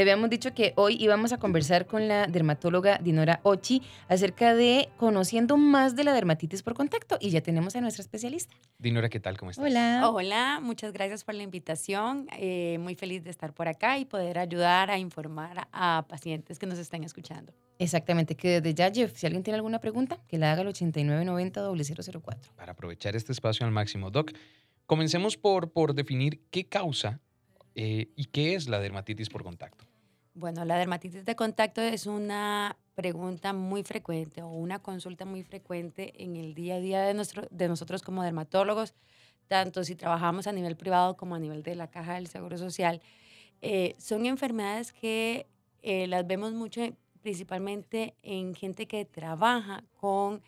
[0.00, 4.88] Te habíamos dicho que hoy íbamos a conversar con la dermatóloga Dinora Ochi acerca de
[4.96, 8.56] conociendo más de la dermatitis por contacto y ya tenemos a nuestra especialista.
[8.78, 9.36] Dinora, ¿qué tal?
[9.36, 9.62] ¿Cómo estás?
[9.62, 10.08] Hola.
[10.08, 12.28] Hola, muchas gracias por la invitación.
[12.38, 16.64] Eh, muy feliz de estar por acá y poder ayudar a informar a pacientes que
[16.64, 17.52] nos estén escuchando.
[17.78, 22.52] Exactamente, que desde ya, Jeff, si alguien tiene alguna pregunta, que la haga al 8990-004.
[22.56, 24.32] Para aprovechar este espacio al máximo, Doc,
[24.86, 27.20] comencemos por, por definir qué causa
[27.74, 29.89] eh, y qué es la dermatitis por contacto.
[30.34, 36.12] Bueno, la dermatitis de contacto es una pregunta muy frecuente o una consulta muy frecuente
[36.22, 38.94] en el día a día de, nuestro, de nosotros como dermatólogos,
[39.48, 43.02] tanto si trabajamos a nivel privado como a nivel de la caja del Seguro Social.
[43.60, 45.48] Eh, son enfermedades que
[45.82, 46.80] eh, las vemos mucho
[47.22, 50.42] principalmente en gente que trabaja con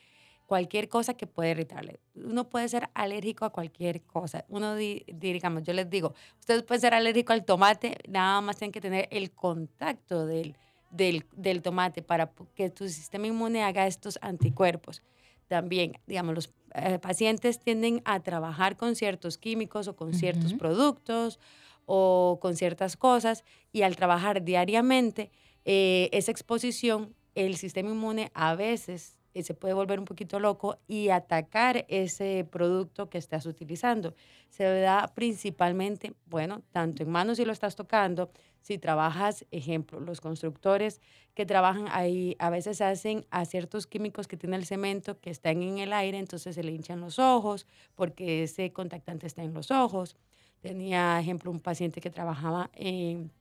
[0.46, 2.00] cualquier cosa que puede irritarle.
[2.14, 4.44] Uno puede ser alérgico a cualquier cosa.
[4.48, 8.80] Uno, digamos, yo les digo, ustedes pueden ser alérgico al tomate, nada más tienen que
[8.80, 10.54] tener el contacto del,
[10.90, 15.02] del, del tomate para que tu sistema inmune haga estos anticuerpos.
[15.48, 21.38] También, digamos, los eh, pacientes tienden a trabajar con ciertos químicos o con ciertos productos
[21.86, 25.30] o con ciertas cosas y al trabajar diariamente,
[25.64, 30.78] eh, esa exposición, el sistema inmune a veces eh, se puede volver un poquito loco
[30.86, 34.14] y atacar ese producto que estás utilizando.
[34.48, 40.20] Se da principalmente, bueno, tanto en manos si lo estás tocando, si trabajas, ejemplo, los
[40.20, 41.00] constructores
[41.34, 45.62] que trabajan ahí a veces hacen a ciertos químicos que tiene el cemento que están
[45.62, 49.70] en el aire, entonces se le hinchan los ojos porque ese contactante está en los
[49.70, 50.16] ojos.
[50.60, 53.32] Tenía, ejemplo, un paciente que trabajaba en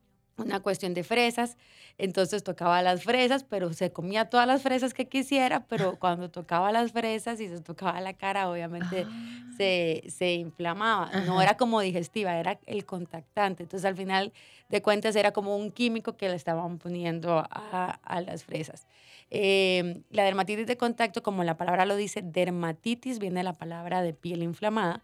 [0.45, 1.57] una cuestión de fresas,
[1.97, 6.71] entonces tocaba las fresas, pero se comía todas las fresas que quisiera, pero cuando tocaba
[6.71, 9.51] las fresas y se tocaba la cara, obviamente Ah.
[9.57, 11.11] se, se inflamaba.
[11.25, 13.63] No era como digestiva, era el contactante.
[13.63, 14.31] Entonces al final
[14.69, 18.87] de cuentas era como un químico que le estaban poniendo a, a las fresas.
[19.29, 24.01] Eh, la dermatitis de contacto, como la palabra lo dice, dermatitis viene de la palabra
[24.01, 25.01] de piel inflamada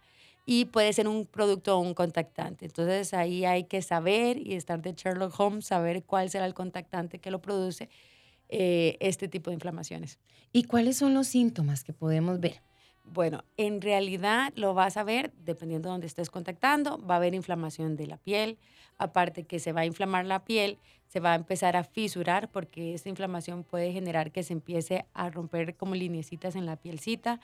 [0.49, 2.65] y puede ser un producto o un contactante.
[2.65, 7.19] Entonces ahí hay que saber y estar de Sherlock Holmes, saber cuál será el contactante
[7.19, 7.89] que lo produce
[8.47, 10.19] eh, este tipo de inflamaciones.
[10.53, 12.61] ¿Y cuáles son los síntomas que podemos ver?
[13.03, 16.97] Bueno, en realidad lo vas a ver dependiendo de dónde estés contactando.
[16.97, 18.57] Va a haber inflamación de la piel,
[18.97, 20.77] aparte que se va a inflamar la piel,
[21.07, 25.29] se va a empezar a fisurar porque esta inflamación puede generar que se empiece a
[25.29, 27.41] romper como lineecitas en la pielcita.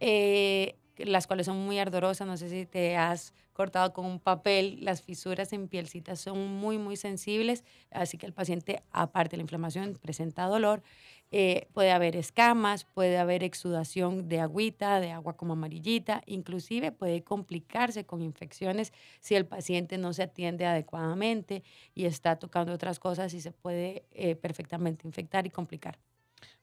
[0.00, 2.26] Eh, las cuales son muy ardorosas.
[2.26, 4.78] No sé si te has cortado con un papel.
[4.82, 7.64] Las fisuras en pielcitas son muy, muy sensibles.
[7.90, 10.82] Así que el paciente, aparte de la inflamación, presenta dolor.
[11.30, 16.22] Eh, puede haber escamas, puede haber exudación de agüita, de agua como amarillita.
[16.26, 21.62] Inclusive puede complicarse con infecciones si el paciente no se atiende adecuadamente
[21.94, 25.98] y está tocando otras cosas y se puede eh, perfectamente infectar y complicar.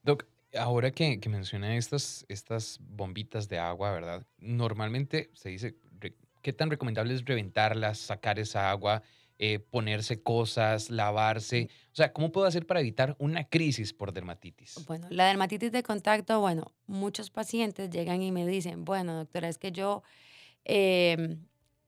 [0.01, 0.25] Doc,
[0.57, 4.25] ahora que, que menciona estas, estas bombitas de agua, ¿verdad?
[4.37, 5.75] Normalmente se dice,
[6.41, 9.01] ¿qué tan recomendable es reventarlas, sacar esa agua,
[9.39, 11.69] eh, ponerse cosas, lavarse?
[11.91, 14.85] O sea, ¿cómo puedo hacer para evitar una crisis por dermatitis?
[14.85, 19.57] Bueno, la dermatitis de contacto, bueno, muchos pacientes llegan y me dicen, bueno, doctora, es
[19.57, 20.03] que yo
[20.65, 21.37] eh,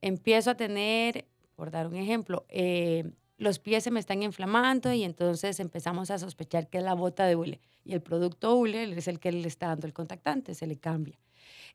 [0.02, 5.04] empiezo a tener, por dar un ejemplo, eh, los pies se me están inflamando y
[5.04, 7.62] entonces empezamos a sospechar que es la bota de hule.
[7.86, 11.18] Y el producto hule es el que le está dando el contactante, se le cambia.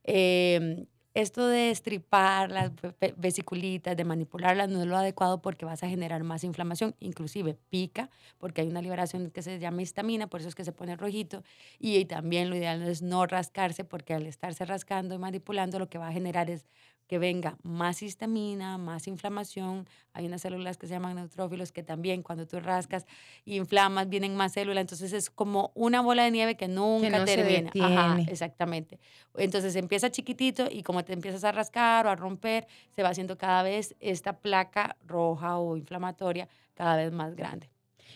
[0.04, 5.66] Eh, esto de estripar las ve- ve- vesiculitas, de manipularlas, no es lo adecuado porque
[5.66, 8.08] vas a generar más inflamación, inclusive pica,
[8.38, 11.42] porque hay una liberación que se llama histamina, por eso es que se pone rojito.
[11.78, 15.98] Y también lo ideal es no rascarse, porque al estarse rascando y manipulando, lo que
[15.98, 16.64] va a generar es
[17.06, 19.86] que venga más histamina, más inflamación.
[20.12, 23.06] Hay unas células que se llaman neutrófilos que también cuando tú rascas
[23.44, 24.82] y inflamas, vienen más células.
[24.82, 27.70] Entonces es como una bola de nieve que nunca no se termina.
[27.80, 28.32] Ajá, detiene.
[28.32, 28.98] exactamente.
[29.36, 33.36] Entonces empieza chiquitito y como te empiezas a rascar o a romper, se va haciendo
[33.36, 37.68] cada vez esta placa roja o inflamatoria cada vez más grande.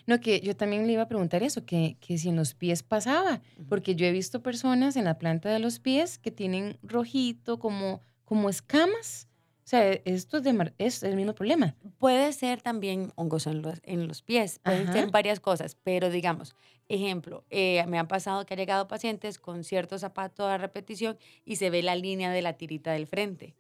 [0.07, 2.83] No, que yo también le iba a preguntar eso, que, que si en los pies
[2.83, 7.59] pasaba, porque yo he visto personas en la planta de los pies que tienen rojito,
[7.59, 9.29] como, como escamas.
[9.65, 11.75] O sea, esto es, de es el mismo problema.
[11.99, 14.93] Puede ser también hongos en los, en los pies, pueden Ajá.
[14.93, 16.55] ser varias cosas, pero digamos,
[16.89, 21.57] ejemplo, eh, me han pasado que ha llegado pacientes con cierto zapato a repetición y
[21.57, 23.57] se ve la línea de la tirita del frente.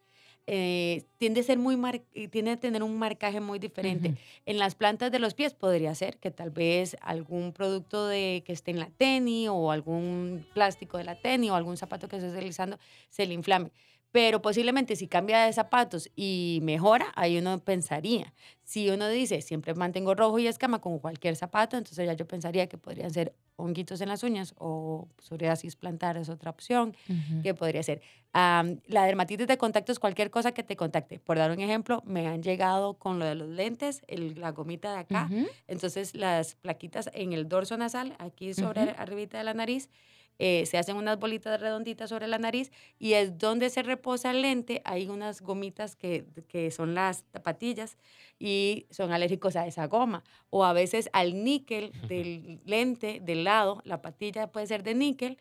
[0.48, 4.10] Eh, tiende a ser muy mar- tiende a tener un marcaje muy diferente.
[4.10, 4.18] Ujú.
[4.46, 8.52] En las plantas de los pies podría ser que tal vez algún producto de que
[8.52, 12.28] esté en la tenis o algún plástico de la tenis o algún zapato que esté
[12.30, 12.78] utilizando
[13.10, 13.72] se le inflame.
[14.16, 18.32] Pero posiblemente si cambia de zapatos y mejora, ahí uno pensaría.
[18.64, 22.66] Si uno dice, siempre mantengo rojo y escama con cualquier zapato, entonces ya yo pensaría
[22.66, 26.96] que podrían ser honguitos en las uñas o psoriasis plantar es otra opción
[27.42, 28.00] que podría ser.
[28.32, 31.18] La dermatitis de contacto es cualquier cosa que te contacte.
[31.20, 34.92] Por dar un ejemplo, me han llegado con lo de los lentes, el- la gomita
[34.94, 35.30] de acá,
[35.68, 38.92] entonces las plaquitas en el dorso nasal, aquí sobre Ujú.
[38.96, 39.90] arribita de la nariz,
[40.38, 44.42] eh, se hacen unas bolitas redonditas sobre la nariz y es donde se reposa el
[44.42, 44.82] lente.
[44.84, 47.96] Hay unas gomitas que, que son las zapatillas
[48.38, 50.24] y son alérgicos a esa goma.
[50.50, 55.38] O a veces al níquel del lente del lado, la patilla puede ser de níquel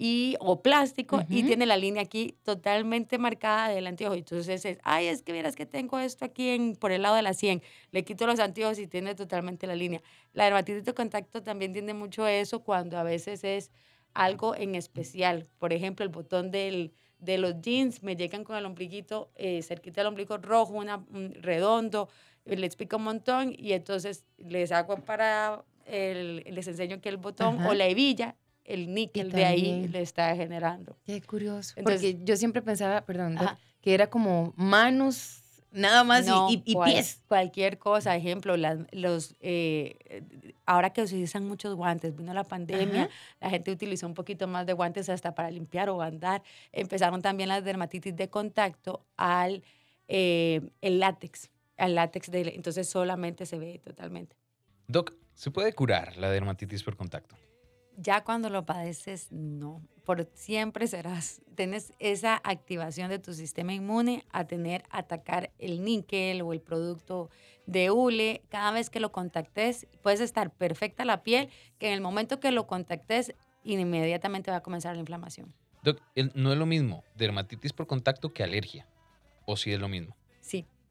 [0.00, 4.14] y, o plástico y tiene la línea aquí totalmente marcada del anteojo.
[4.14, 7.22] Entonces es, ay, es que vieras que tengo esto aquí en, por el lado de
[7.22, 7.62] la 100.
[7.90, 10.00] Le quito los anteojos y tiene totalmente la línea.
[10.32, 13.72] La dermatitis de contacto también tiene mucho eso cuando a veces es
[14.18, 15.46] algo en especial.
[15.58, 20.00] Por ejemplo, el botón del, de los jeans me llegan con el ombliguito, eh, cerquita
[20.00, 22.08] del ombligo rojo, una, un redondo,
[22.44, 27.16] eh, les pica un montón y entonces les hago para, el, les enseño que el
[27.16, 27.68] botón Ajá.
[27.70, 28.34] o la hebilla,
[28.64, 30.96] el níquel de ahí le está generando.
[31.06, 31.74] Qué curioso.
[31.76, 33.56] Entonces- Porque yo siempre pensaba, perdón, Ajá.
[33.80, 37.22] que era como manos, nada más y- No, y, y cual- pies.
[37.28, 39.96] Cualquier cosa, ejemplo, las, los, eh,
[40.66, 43.10] ahora que se utilizan muchos guantes, vino la pandemia, Ajá.
[43.40, 46.42] la gente utilizó un poquito más de guantes hasta para limpiar o andar.
[46.72, 49.62] Empezaron también las dermatitis de contacto al
[50.08, 54.36] eh, el látex, al látex, de, entonces solamente se ve totalmente.
[54.86, 57.36] Doc, ¿se puede curar la dermatitis por contacto?
[58.00, 59.82] Ya cuando lo padeces, no.
[60.04, 66.42] Por siempre serás, tienes esa activación de tu sistema inmune a tener, atacar el níquel
[66.42, 67.28] o el producto
[67.66, 68.42] de hule.
[68.50, 72.52] Cada vez que lo contactes, puedes estar perfecta la piel, que en el momento que
[72.52, 73.34] lo contactes,
[73.64, 75.52] inmediatamente va a comenzar la inflamación.
[75.82, 76.00] Doc,
[76.34, 78.86] no es lo mismo dermatitis por contacto que alergia.
[79.44, 80.16] ¿O sí es lo mismo?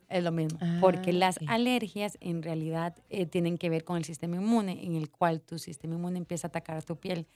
[0.09, 0.57] Es lo mismo.
[0.61, 4.95] Ah, porque las alergias en realidad eh, tienen que ver con el sistema inmune, en
[4.95, 7.27] el cual tu sistema inmune empieza a atacar tu piel.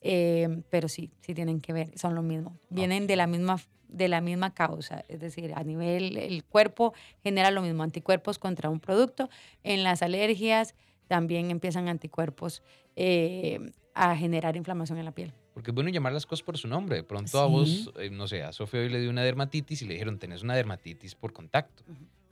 [0.00, 2.56] Eh, pero sí, sí tienen que ver, son lo mismo.
[2.70, 3.58] Vienen de la misma
[3.88, 8.70] de la misma causa, es decir, a nivel el cuerpo genera lo mismo, anticuerpos contra
[8.70, 9.28] un producto.
[9.62, 10.74] En las alergias
[11.08, 12.62] también empiezan anticuerpos
[12.96, 15.34] eh, a generar inflamación en la piel.
[15.54, 16.96] Porque es bueno llamar las cosas por su nombre.
[16.96, 19.86] De pronto a vos, eh, no sé, a Sofía hoy le dio una dermatitis y
[19.86, 21.82] le dijeron, tenés una dermatitis por contacto.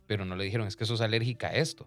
[0.07, 1.87] Pero no le dijeron, es que sos alérgica a esto.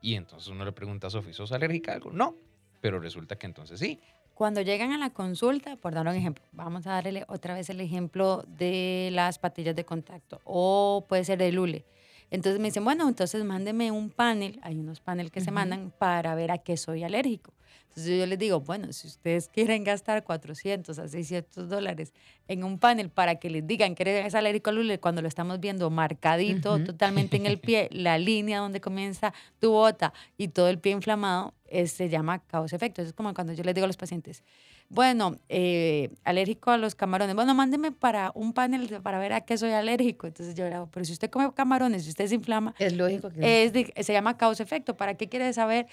[0.00, 2.12] Y entonces uno le pregunta a Sofía, ¿sos alérgica a algo?
[2.12, 2.36] No.
[2.80, 3.98] Pero resulta que entonces sí.
[4.34, 7.80] Cuando llegan a la consulta, por dar un ejemplo, vamos a darle otra vez el
[7.80, 11.84] ejemplo de las patillas de contacto o puede ser el hule.
[12.30, 16.34] Entonces me dicen, bueno, entonces mándeme un panel, hay unos paneles que se mandan para
[16.34, 17.53] ver a qué soy alérgico.
[17.88, 22.12] Entonces yo les digo, bueno, si ustedes quieren gastar 400 a 600 dólares
[22.48, 25.60] en un panel para que les digan que eres alérgico al hule, cuando lo estamos
[25.60, 26.84] viendo marcadito Ujú.
[26.84, 31.54] totalmente en el pie, la línea donde comienza tu bota y todo el pie inflamado,
[31.66, 33.00] eh, se llama causa-efecto.
[33.00, 34.42] Es como cuando yo les digo a los pacientes,
[34.88, 37.34] bueno, eh, alérgico a los camarones.
[37.36, 40.26] Bueno, mándeme para un panel para ver a qué soy alérgico.
[40.26, 43.30] Entonces yo le digo, pero si usted come camarones, si usted se inflama, Es lógico
[43.30, 43.64] que...
[43.64, 44.96] es de- se llama causa-efecto.
[44.96, 45.86] ¿Para qué quiere saber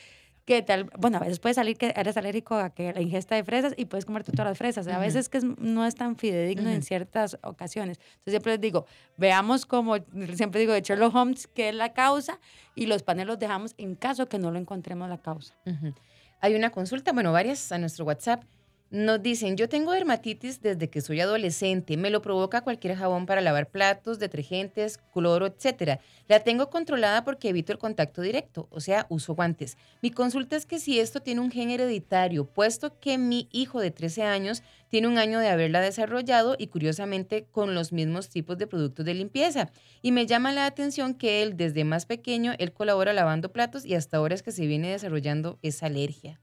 [0.55, 0.89] qué tal?
[0.97, 3.85] Bueno, a veces puede salir que eres alérgico a que la ingesta de fresas y
[3.85, 4.85] puedes comerte todas las fresas.
[4.87, 6.85] A veces que es- no es tan fidedigno en Ujú.
[6.85, 7.99] ciertas ocasiones.
[7.99, 8.85] Entonces siempre les digo,
[9.17, 9.95] veamos como,
[10.33, 12.39] siempre digo de Sherlock Holmes, qué es la causa
[12.75, 15.55] y los paneles los dejamos en caso que no lo encontremos la causa.
[15.65, 15.93] Ujú.
[16.41, 18.43] Hay una consulta, bueno, varias a nuestro WhatsApp.
[18.91, 21.95] Nos dicen, yo tengo dermatitis desde que soy adolescente.
[21.95, 26.01] Me lo provoca cualquier jabón para lavar platos, detergentes, cloro, etcétera.
[26.27, 29.77] La tengo controlada porque evito el contacto directo, o sea, uso guantes.
[30.01, 33.91] Mi consulta es que si esto tiene un gen hereditario, puesto que mi hijo de
[33.91, 38.67] 13 años tiene un año de haberla desarrollado y curiosamente con los mismos tipos de
[38.67, 39.71] productos de limpieza.
[40.01, 43.95] Y me llama la atención que él desde más pequeño, él colabora lavando platos y
[43.95, 46.41] hasta ahora es que se viene desarrollando esa alergia.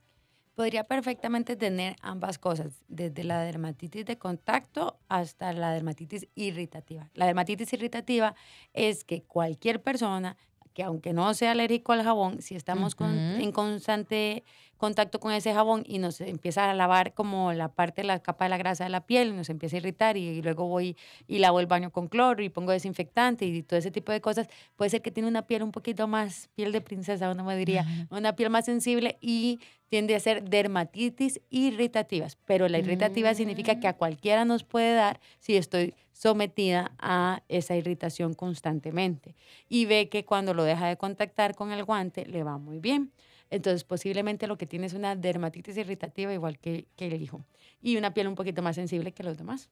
[0.59, 7.09] Podría perfectamente tener ambas cosas, desde la dermatitis de contacto hasta la dermatitis irritativa.
[7.15, 8.35] La dermatitis irritativa
[8.75, 10.37] es que cualquier persona
[10.75, 14.45] que aunque no sea alérgico al jabón, si estamos con- en constante
[14.77, 18.45] contacto con ese jabón y nos empieza a lavar como la parte de la capa
[18.45, 20.97] de la grasa de la piel, nos empieza a irritar y, y luego voy
[21.27, 24.47] y lavo el baño con cloro y pongo desinfectante y todo ese tipo de cosas,
[24.77, 27.85] puede ser que tiene una piel un poquito más, piel de princesa, uno me diría,
[28.11, 29.59] una piel más sensible y
[29.89, 32.37] tiende a ser dermatitis irritativas.
[32.45, 37.77] Pero la irritativa significa que a cualquiera nos puede dar si estoy sometida a esa
[37.77, 39.35] irritación constantemente.
[39.69, 43.13] Y ve que cuando lo deja de contactar con el guante le va muy bien.
[43.51, 47.45] Entonces posiblemente lo que tiene es una dermatitis irritativa igual que, que el hijo.
[47.81, 49.71] Y una piel un poquito más sensible que los demás.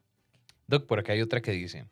[0.67, 1.87] Doc, por acá hay otra que dice,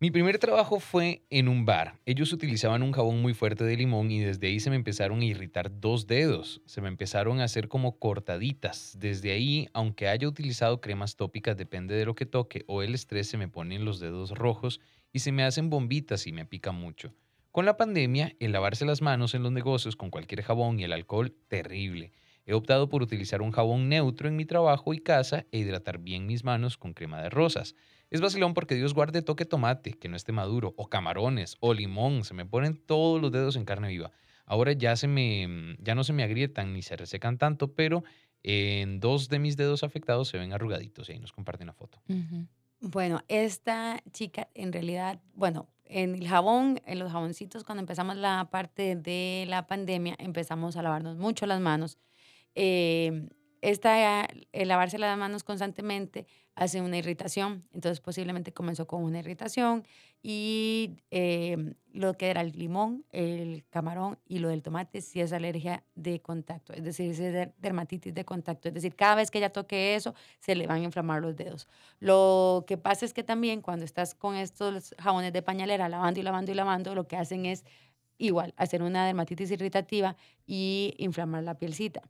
[0.00, 2.00] Mi primer trabajo fue en un bar.
[2.04, 5.24] Ellos utilizaban un jabón muy fuerte de limón y desde ahí se me empezaron a
[5.24, 6.62] irritar dos dedos.
[6.66, 8.96] Se me empezaron a hacer como cortaditas.
[8.98, 13.28] Desde ahí, aunque haya utilizado cremas tópicas, depende de lo que toque o el estrés,
[13.28, 14.80] se me ponen los dedos rojos
[15.12, 17.14] y se me hacen bombitas y me pica mucho.
[17.52, 20.92] Con la pandemia, el lavarse las manos en los negocios con cualquier jabón y el
[20.92, 22.10] alcohol, terrible.
[22.46, 26.26] He optado por utilizar un jabón neutro en mi trabajo y casa e hidratar bien
[26.26, 27.74] mis manos con crema de rosas.
[28.10, 32.24] Es vacilón porque Dios guarde toque tomate, que no esté maduro, o camarones, o limón.
[32.24, 34.12] Se me ponen todos los dedos en carne viva.
[34.46, 38.04] Ahora ya, se me, ya no se me agrietan ni se resecan tanto, pero
[38.42, 42.02] en dos de mis dedos afectados se ven arrugaditos y ahí nos comparten la foto.
[42.80, 48.48] Bueno, esta chica en realidad, bueno, en el jabón, en los jaboncitos, cuando empezamos la
[48.50, 51.98] parte de la pandemia, empezamos a lavarnos mucho las manos.
[52.54, 53.28] Eh,
[53.60, 57.64] esta, el lavarse las manos constantemente hace una irritación.
[57.72, 59.84] Entonces posiblemente comenzó con una irritación
[60.22, 65.32] y em, lo que era el limón, el camarón y lo del tomate sí es
[65.32, 68.68] alergia de contacto, es decir, es dermatitis de contacto.
[68.68, 71.68] Es decir, cada vez que ella toque eso, se le van a inflamar los dedos.
[72.00, 76.22] Lo que pasa es que también cuando estás con estos jabones de pañalera lavando y
[76.22, 77.64] lavando y lavando, lo que hacen es
[78.18, 80.16] igual hacer una dermatitis irritativa
[80.46, 82.02] y inflamar la pielcita.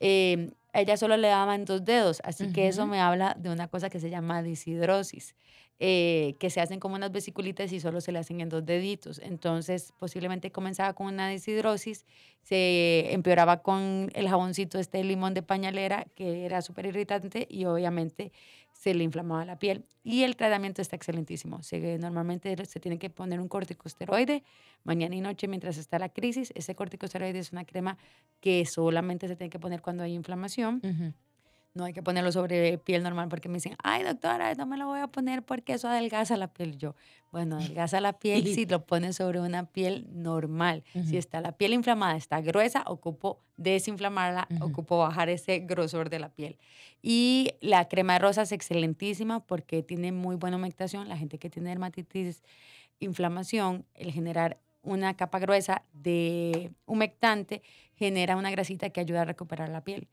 [0.00, 3.88] Eh, ella solo le daban dos dedos, así que eso me habla de una cosa
[3.88, 5.34] que se llama disidrosis,
[5.78, 9.18] eh, que se hacen como unas vesiculitas y solo se le hacen en dos deditos.
[9.18, 12.04] Entonces, posiblemente comenzaba con una disidrosis,
[12.42, 18.32] se empeoraba con el jaboncito este limón de pañalera, que era súper irritante, y obviamente
[18.86, 19.84] se le inflamaba la piel.
[20.04, 21.60] Y el tratamiento está excelentísimo.
[21.98, 24.44] Normalmente se tiene que poner un corticosteroide
[24.84, 26.52] mañana y noche mientras está la crisis.
[26.54, 27.98] Ese corticosteroide es una crema
[28.40, 30.80] que solamente se tiene que poner cuando hay inflamación.
[31.76, 34.86] No hay que ponerlo sobre piel normal porque me dicen, ay doctora, no me lo
[34.86, 36.78] voy a poner porque eso adelgaza la piel.
[36.78, 36.94] Yo,
[37.30, 40.84] bueno, adelgaza la piel si lo pones sobre una piel normal.
[41.04, 46.30] Si está la piel inflamada, está gruesa, ocupo desinflamarla, ocupo bajar ese grosor de la
[46.30, 46.56] piel.
[47.02, 51.10] Y la crema de rosa es excelentísima porque tiene muy buena humectación.
[51.10, 52.42] La gente que tiene dermatitis,
[53.00, 57.60] inflamación, el generar una capa gruesa de humectante
[57.96, 60.08] genera una grasita que ayuda a recuperar la piel.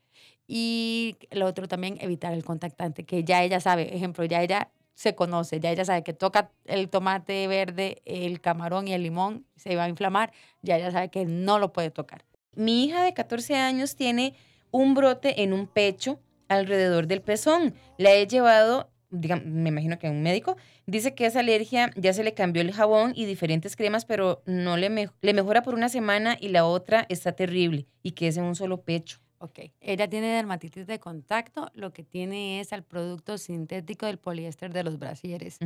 [0.48, 5.16] Y lo otro también, evitar el contactante, que ya ella sabe, ejemplo, ya ella se
[5.16, 9.76] conoce, ya ella sabe que toca el tomate verde, el camarón y el limón, se
[9.76, 12.26] va a inflamar, ya ella sabe que no lo puede tocar.
[12.56, 14.36] Mi hija de 14 años tiene
[14.72, 17.74] un brote en un pecho alrededor del pezón.
[17.98, 22.34] La he llevado, me imagino que un médico, dice que esa alergia ya se le
[22.34, 26.50] cambió el jabón y diferentes cremas, pero no le, le mejora por una semana y
[26.50, 29.20] la otra está terrible y que es en un solo pecho.
[29.38, 34.72] Ok, ella tiene dermatitis de contacto, lo que tiene es el producto sintético del poliéster
[34.72, 35.58] de los brasieres.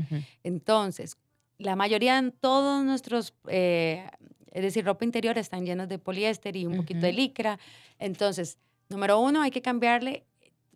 [0.43, 1.15] Entonces,
[1.59, 4.07] la mayoría de todos nuestros, eh,
[4.51, 7.59] es decir, ropa interior están llenos de poliéster y un poquito de licra.
[7.99, 8.57] Entonces,
[8.89, 10.25] número uno, hay que cambiarle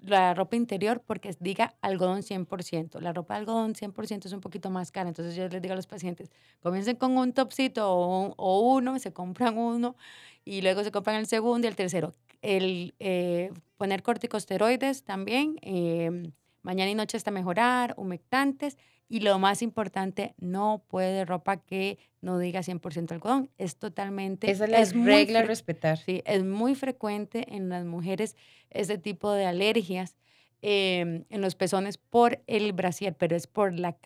[0.01, 2.99] la ropa interior porque diga algodón 100%.
[2.99, 5.09] La ropa de algodón 100% es un poquito más cara.
[5.09, 6.31] Entonces yo les digo a los pacientes,
[6.61, 9.95] comiencen con un topsito o, uno, se compran uno
[10.43, 16.31] y luego se compran el segundo y el tercero el eh, poner corticosteroides también, em,
[16.63, 18.77] mañana y noche hasta mejorar, humectantes
[19.11, 23.49] y lo más importante, no puede ropa que no diga 100% algodón.
[23.57, 24.49] Es totalmente...
[24.49, 25.97] Esa es la regla a respetar.
[25.97, 28.35] Sí, es muy frecuente en las mujeres
[28.69, 30.15] ese tipo de alergias
[30.63, 33.97] Em, en los pezones por el brasier, pero es por la,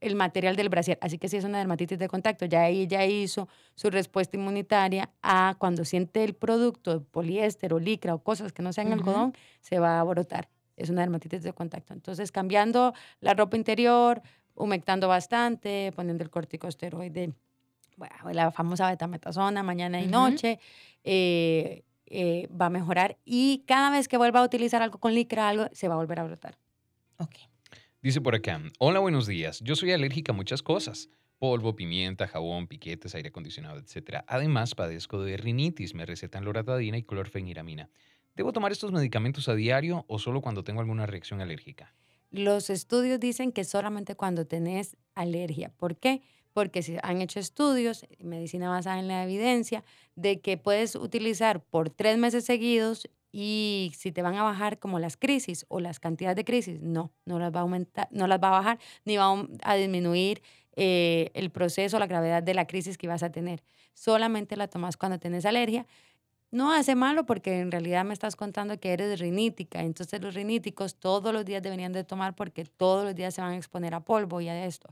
[0.00, 0.98] el material del brasier.
[1.00, 5.54] Así que si es una dermatitis de contacto, ya ella hizo su respuesta inmunitaria a
[5.56, 10.00] cuando siente el producto, poliéster o licra o cosas que no sean algodón, se va
[10.00, 10.48] a brotar.
[10.78, 11.92] Es una dermatitis de contacto.
[11.92, 14.22] Entonces, cambiando la ropa interior,
[14.54, 17.32] humectando bastante, poniendo el corticosteroide,
[17.96, 20.60] bueno, la famosa betametasona mañana y noche,
[21.02, 25.48] eh, eh, va a mejorar y cada vez que vuelva a utilizar algo con licra,
[25.48, 26.56] algo se va a volver a brotar.
[27.18, 27.34] Ok.
[28.00, 29.60] Dice por acá, hola, buenos días.
[29.60, 31.10] Yo soy alérgica a muchas cosas.
[31.38, 34.24] Polvo, pimienta, jabón, piquetes, aire acondicionado, etc.
[34.26, 35.94] Además, padezco de rinitis.
[35.94, 37.90] Me recetan loratadina y clorfeniramina.
[38.38, 41.92] ¿Debo tomar estos medicamentos a diario o solo cuando tengo alguna reacción alérgica?
[42.30, 45.72] Los estudios dicen que solamente cuando tenés alergia.
[45.76, 46.22] ¿Por qué?
[46.52, 49.84] porque se han hecho estudios, medicina basada en la evidencia,
[50.16, 54.98] de que puedes utilizar por tres meses seguidos y si te van a bajar como
[54.98, 58.40] las crisis o las cantidades de crisis, no, no las va a aumentar, no las
[58.42, 60.42] va a bajar ni va a disminuir
[60.80, 63.62] eh, el proceso, la gravedad de la crisis que vas a tener.
[63.94, 65.86] Solamente la tomas cuando tienes alergia.
[66.50, 69.82] No hace malo porque en realidad me estás contando que eres rinítica.
[69.82, 73.52] Entonces los riníticos todos los días deberían de tomar porque todos los días se van
[73.52, 74.88] a exponer a polvo y a esto.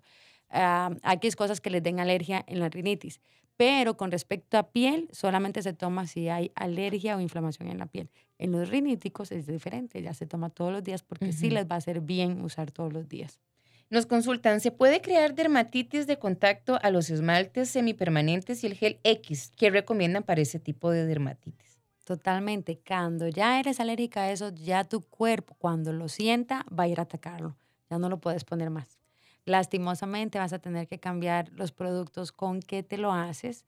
[0.50, 3.20] ah, X cosas que les den alergia en la rinitis.
[3.56, 7.86] Pero con respecto a piel, solamente se toma si hay alergia o inflamación en la
[7.86, 8.10] piel.
[8.38, 11.76] En los riníticos es diferente, ya se toma todos los días porque sí les va
[11.76, 13.40] a hacer bien usar todos los días.
[13.88, 18.98] Nos consultan, ¿se puede crear dermatitis de contacto a los esmaltes semipermanentes y el gel
[19.04, 19.52] X?
[19.56, 21.78] ¿Qué recomiendan para ese tipo de dermatitis?
[22.04, 22.80] Totalmente.
[22.84, 26.98] Cuando ya eres alérgica a eso, ya tu cuerpo, cuando lo sienta, va a ir
[26.98, 27.56] a atacarlo.
[27.88, 28.98] Ya no lo puedes poner más.
[29.44, 33.66] Lastimosamente vas a tener que cambiar los productos con que te lo haces.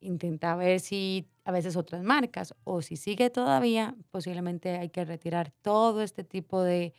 [0.00, 5.52] Intenta ver si a veces otras marcas o si sigue todavía, posiblemente hay que retirar
[5.62, 6.92] todo este tipo de,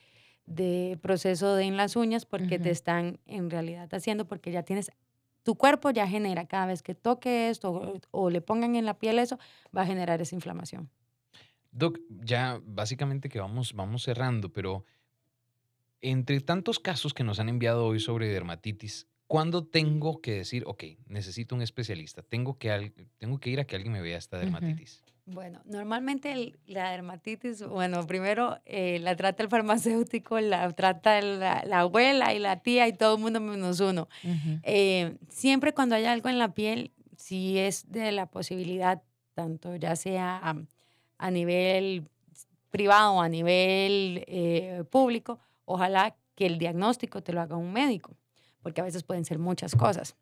[0.53, 4.91] de proceso de en las uñas porque te están en realidad haciendo, porque ya tienes,
[5.43, 8.99] tu cuerpo ya genera cada vez que toque esto o, o le pongan en la
[8.99, 9.37] piel eso,
[9.75, 10.89] va a generar esa inflamación.
[11.71, 14.85] Doc, ya básicamente que vamos, vamos cerrando, pero
[16.01, 20.83] entre tantos casos que nos han enviado hoy sobre dermatitis, ¿cuándo tengo que decir, ok,
[21.07, 22.23] necesito un especialista?
[22.23, 25.03] Tengo que, al- tengo que ir a que alguien me vea esta dermatitis.
[25.33, 31.63] Bueno, normalmente el- la dermatitis, bueno, primero eh, la trata el farmacéutico, la trata la,
[31.65, 34.07] la abuela y la tía y todo el mundo menos uno.
[34.63, 39.01] Eh, siempre cuando hay algo en la piel, si es de la posibilidad,
[39.33, 40.55] tanto ya sea a,
[41.17, 42.07] a nivel
[42.69, 48.17] privado o a nivel eh, público, ojalá que el diagnóstico te lo haga un médico,
[48.61, 50.15] porque a veces pueden ser muchas cosas.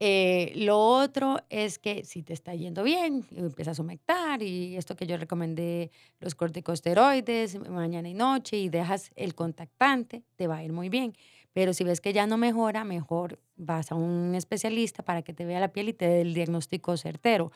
[0.00, 4.94] Eh, lo otro es que si te está yendo bien, empiezas a humectar y esto
[4.94, 5.90] que yo recomendé,
[6.20, 11.14] los corticosteroides mañana y noche y dejas el contactante, te va a ir muy bien.
[11.52, 15.44] Pero si ves que ya no mejora, mejor vas a un especialista para que te
[15.44, 17.50] vea la piel y te dé el diagnóstico certero.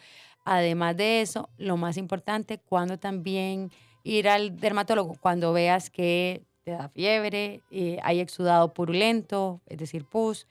[0.45, 3.71] Además de eso, lo más importante, cuando también
[4.03, 10.05] ir al dermatólogo, cuando veas que te da fiebre, eh, hay exudado purulento, es decir,
[10.05, 10.49] pus,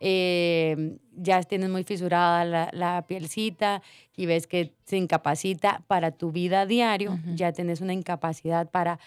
[0.00, 3.82] eh, ya tienes muy fisurada la, la pielcita
[4.16, 8.98] y ves que se incapacita para tu vida diario, ya tienes una incapacidad para,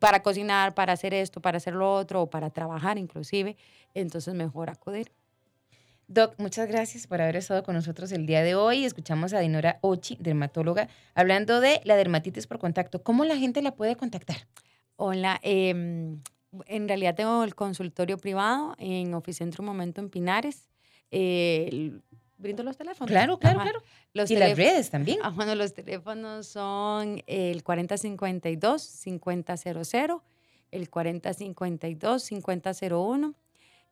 [0.00, 3.56] para cocinar, para hacer esto, para hacer lo otro o para trabajar inclusive,
[3.94, 5.12] entonces mejor acudir.
[6.08, 8.84] Doc, muchas gracias por haber estado con nosotros el día de hoy.
[8.84, 13.02] Escuchamos a Dinora Ochi, dermatóloga, hablando de la dermatitis por contacto.
[13.02, 14.36] ¿Cómo la gente la puede contactar?
[14.96, 16.20] Hola, em,
[16.66, 20.68] en realidad tengo el consultorio privado en Oficentro Momento en Pinares.
[21.10, 21.92] Eh,
[22.38, 23.10] brindo los teléfonos.
[23.10, 23.70] Claro, claro, Ajá.
[23.70, 23.82] claro.
[24.12, 25.18] Los y las redes también.
[25.22, 30.20] Ah, bueno, los teléfonos son el 4052-5000,
[30.70, 33.34] el 4052-5001.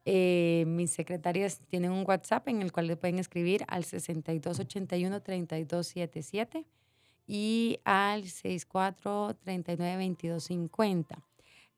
[0.07, 6.65] Eh, mis secretarias tienen un WhatsApp en el cual le pueden escribir al 6281-3277
[7.27, 11.23] y al 6439-2250.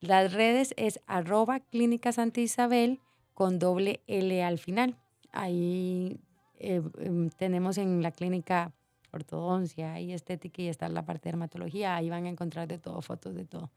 [0.03, 2.99] Las redes es arroba clínica Santa Isabel
[3.35, 4.97] con doble L al final.
[5.31, 6.19] Ahí
[6.59, 8.73] eh, em, tenemos en la clínica
[9.13, 11.95] ortodoncia y estética y está la parte de dermatología.
[11.95, 13.71] Ahí van a encontrar de todo, fotos de todo.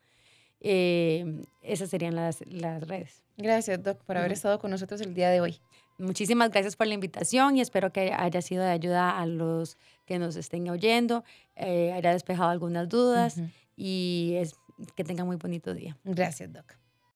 [0.61, 3.21] Eh, esas serían las, las redes.
[3.37, 5.59] Gracias, Doc, por haber estado con nosotros el día de hoy.
[5.99, 10.17] Muchísimas gracias por la invitación y espero que haya sido de ayuda a los que
[10.17, 11.23] nos estén oyendo,
[11.55, 13.39] eh, haya despejado algunas dudas
[13.77, 14.55] y es,
[14.95, 15.97] que tengan muy bonito día.
[16.03, 16.75] Gracias, Doc.